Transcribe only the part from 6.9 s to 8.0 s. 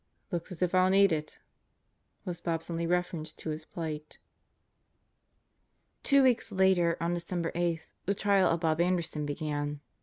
on December 8,